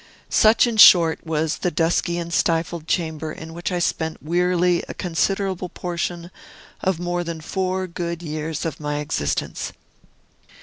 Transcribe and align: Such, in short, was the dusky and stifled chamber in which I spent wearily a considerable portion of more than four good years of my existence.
Such, 0.31 0.65
in 0.65 0.77
short, 0.77 1.23
was 1.27 1.59
the 1.59 1.69
dusky 1.69 2.17
and 2.17 2.33
stifled 2.33 2.87
chamber 2.87 3.31
in 3.31 3.53
which 3.53 3.71
I 3.71 3.77
spent 3.77 4.23
wearily 4.23 4.83
a 4.89 4.95
considerable 4.95 5.69
portion 5.69 6.31
of 6.81 6.99
more 6.99 7.23
than 7.23 7.39
four 7.39 7.85
good 7.85 8.23
years 8.23 8.65
of 8.65 8.79
my 8.79 8.97
existence. 8.97 9.73